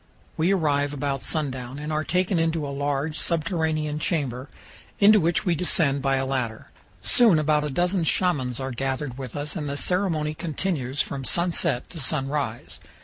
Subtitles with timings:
[0.35, 4.49] We arrive about sundown, and are taken into a large subterranean chamber,
[4.99, 6.69] into which we descend by a ladder.
[7.03, 11.87] Soon about a dozen Shamans are gathered with us, and the ceremony continues from sunset
[11.91, 12.79] to sunrise.